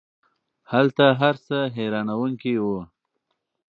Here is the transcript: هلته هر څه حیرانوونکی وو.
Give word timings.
هلته 0.71 1.05
هر 1.21 1.35
څه 1.47 1.57
حیرانوونکی 1.75 2.53
وو. 2.63 2.79